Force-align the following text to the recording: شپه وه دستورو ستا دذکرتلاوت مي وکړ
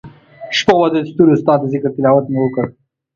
شپه 0.57 0.73
وه 0.79 0.87
دستورو 0.95 1.39
ستا 1.41 1.53
دذکرتلاوت 1.63 2.25
مي 2.31 2.37
وکړ 2.41 2.65